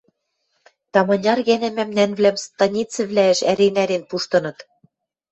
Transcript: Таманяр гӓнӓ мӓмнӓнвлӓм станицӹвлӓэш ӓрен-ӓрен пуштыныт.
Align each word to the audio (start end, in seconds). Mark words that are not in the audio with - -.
Таманяр 0.93 1.39
гӓнӓ 1.47 1.69
мӓмнӓнвлӓм 1.75 2.37
станицӹвлӓэш 2.45 3.39
ӓрен-ӓрен 3.51 4.03
пуштыныт. 4.09 4.57